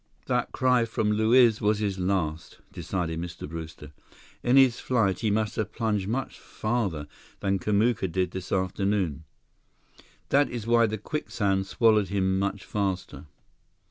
"That 0.25 0.51
cry 0.51 0.85
from 0.85 1.11
Luiz 1.11 1.61
was 1.61 1.77
his 1.77 1.99
last," 1.99 2.57
decided 2.73 3.21
Mr. 3.21 3.47
Brewster. 3.47 3.91
"In 4.41 4.57
his 4.57 4.79
flight, 4.79 5.19
he 5.19 5.29
must 5.29 5.57
have 5.57 5.71
plunged 5.71 6.07
much 6.07 6.39
farther 6.39 7.05
than 7.39 7.59
Kamuka 7.59 8.07
did 8.11 8.31
this 8.31 8.51
afternoon. 8.51 9.25
That 10.29 10.49
is 10.49 10.65
why 10.65 10.87
the 10.87 10.97
quicksand 10.97 11.67
swallowed 11.67 12.07
him 12.09 12.39
much 12.39 12.65
faster." 12.65 13.25